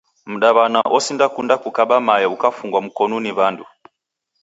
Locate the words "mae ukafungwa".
2.07-2.79